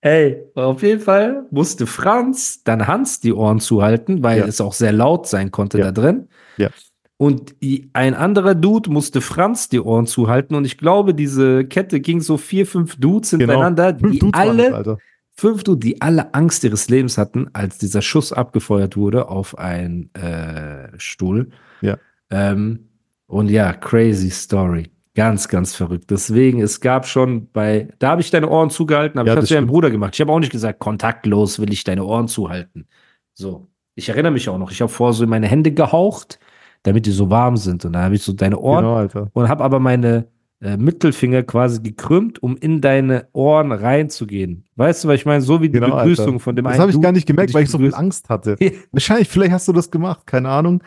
Ey, 0.00 0.42
auf 0.54 0.82
jeden 0.82 1.00
Fall 1.00 1.46
musste 1.50 1.86
Franz 1.86 2.64
dann 2.64 2.86
Hans 2.88 3.20
die 3.20 3.32
Ohren 3.32 3.60
zuhalten, 3.60 4.22
weil 4.22 4.40
Ja. 4.40 4.46
es 4.46 4.60
auch 4.60 4.72
sehr 4.72 4.92
laut 4.92 5.28
sein 5.28 5.50
konnte 5.50 5.78
Ja. 5.78 5.84
da 5.84 5.92
drin. 5.92 6.28
Ja. 6.56 6.70
Und 7.18 7.54
ein 7.92 8.14
anderer 8.14 8.56
Dude 8.56 8.90
musste 8.90 9.20
Franz 9.20 9.68
die 9.68 9.78
Ohren 9.78 10.06
zuhalten. 10.06 10.56
Und 10.56 10.64
ich 10.64 10.76
glaube, 10.78 11.14
diese 11.14 11.64
Kette 11.64 12.00
ging 12.00 12.20
so 12.20 12.36
vier, 12.36 12.66
fünf 12.66 12.96
Dudes 12.96 13.30
hintereinander, 13.30 13.96
Fünf 13.96 14.12
die 14.12 14.18
Dudes 14.18 14.40
alle, 14.40 14.82
das. 14.82 14.98
Fünf 15.34 15.64
Dude, 15.64 15.80
die 15.80 16.00
alle 16.00 16.34
Angst 16.34 16.64
ihres 16.64 16.88
Lebens 16.88 17.18
hatten, 17.18 17.48
als 17.52 17.78
dieser 17.78 18.02
Schuss 18.02 18.32
abgefeuert 18.32 18.96
wurde 18.96 19.28
auf 19.28 19.58
einen 19.58 20.14
äh, 20.14 20.88
Stuhl. 20.98 21.50
Ja. 21.80 21.98
Ähm, 22.30 22.88
und 23.26 23.50
ja, 23.50 23.72
crazy 23.72 24.30
Story. 24.30 24.90
Ganz, 25.14 25.48
ganz 25.48 25.74
verrückt. 25.74 26.10
Deswegen, 26.10 26.60
es 26.60 26.80
gab 26.80 27.06
schon 27.06 27.50
bei, 27.52 27.88
da 27.98 28.10
habe 28.12 28.22
ich 28.22 28.30
deine 28.30 28.48
Ohren 28.48 28.70
zugehalten, 28.70 29.18
aber 29.18 29.26
Ja, 29.28 29.34
ich 29.34 29.36
habe 29.36 29.44
es 29.44 29.50
ja 29.50 29.56
meinem 29.56 29.64
stimmt. 29.64 29.72
Bruder 29.72 29.90
gemacht. 29.90 30.14
Ich 30.14 30.20
habe 30.20 30.32
auch 30.32 30.38
nicht 30.38 30.52
gesagt, 30.52 30.78
kontaktlos 30.78 31.58
will 31.58 31.72
ich 31.72 31.84
deine 31.84 32.04
Ohren 32.04 32.28
zuhalten. 32.28 32.86
So. 33.34 33.68
Ich 33.94 34.08
erinnere 34.08 34.32
mich 34.32 34.48
auch 34.48 34.56
noch. 34.56 34.70
Ich 34.70 34.80
habe 34.80 34.90
vorher 34.90 35.12
so 35.12 35.24
in 35.24 35.28
meine 35.28 35.46
Hände 35.46 35.70
gehaucht, 35.72 36.38
damit 36.82 37.04
die 37.04 37.10
so 37.10 37.28
warm 37.28 37.58
sind. 37.58 37.84
Und 37.84 37.92
dann 37.92 38.04
habe 38.04 38.14
ich 38.14 38.22
so 38.22 38.32
deine 38.32 38.58
Ohren 38.58 39.08
Genau, 39.08 39.28
und 39.34 39.48
habe 39.50 39.62
aber 39.62 39.80
meine 39.80 40.28
äh, 40.62 40.76
Mittelfinger 40.76 41.42
quasi 41.42 41.82
gekrümmt, 41.82 42.42
um 42.42 42.56
in 42.56 42.80
deine 42.80 43.28
Ohren 43.32 43.72
reinzugehen. 43.72 44.64
Weißt 44.76 45.04
du, 45.04 45.08
was 45.08 45.16
ich 45.16 45.26
meine? 45.26 45.42
So 45.42 45.60
wie 45.60 45.68
die 45.68 45.80
Genau, 45.80 45.96
Begrüßung 45.96 46.26
Alter. 46.34 46.38
von 46.40 46.56
dem 46.56 46.64
Das 46.64 46.78
habe 46.78 46.90
ich 46.90 47.00
gar 47.00 47.12
nicht 47.12 47.26
gemerkt, 47.26 47.52
weil 47.52 47.64
ich 47.64 47.70
so 47.70 47.78
viel. 47.78 47.94
Angst 47.94 48.28
hatte. 48.28 48.56
Ja. 48.60 48.70
Wahrscheinlich, 48.92 49.28
vielleicht 49.28 49.52
hast 49.52 49.66
du 49.68 49.72
das 49.72 49.90
gemacht, 49.90 50.26
keine 50.26 50.48
Ahnung. 50.48 50.82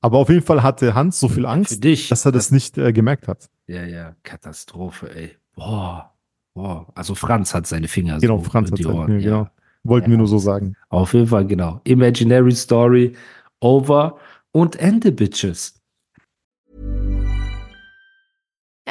Aber 0.00 0.18
auf 0.18 0.28
jeden 0.28 0.42
Fall 0.44 0.62
hatte 0.62 0.94
Hans 0.94 1.18
so 1.18 1.28
viel 1.28 1.44
Angst, 1.44 1.82
dich. 1.82 2.08
dass 2.08 2.24
er 2.24 2.30
das 2.32 2.52
nicht 2.52 2.78
äh, 2.78 2.92
gemerkt 2.92 3.26
hat. 3.26 3.48
Ja, 3.66 3.84
ja, 3.84 4.14
Katastrophe, 4.22 5.12
ey. 5.14 5.30
Boah. 5.56 6.12
Boah. 6.54 6.86
Also 6.94 7.14
Franz 7.16 7.52
hat 7.54 7.66
seine 7.66 7.88
Finger 7.88 8.18
Genau, 8.20 8.38
so 8.38 8.44
Franz 8.44 8.70
hat 8.70 8.78
die 8.78 8.86
Ohren. 8.86 9.18
ja. 9.18 9.18
genau. 9.18 9.48
Wollten 9.84 10.06
Ja. 10.06 10.10
wir 10.12 10.18
nur 10.18 10.26
so 10.28 10.38
sagen. 10.38 10.74
Auf 10.90 11.14
jeden 11.14 11.26
Fall, 11.26 11.46
genau. 11.46 11.80
Imaginary 11.84 12.52
Story, 12.52 13.12
over 13.60 14.16
und 14.52 14.76
Ende, 14.76 15.10
Bitches. 15.12 15.77